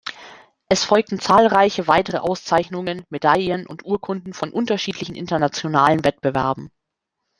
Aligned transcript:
Es 0.67 0.83
folgten 0.83 1.19
zahlreiche 1.19 1.85
weitere 1.87 2.17
Auszeichnungen, 2.17 3.05
Medaillen 3.09 3.67
und 3.67 3.85
Urkunden 3.85 4.33
von 4.33 4.51
unterschiedlichen 4.51 5.13
internationalen 5.13 6.03
Wettbewerben. 6.03 6.71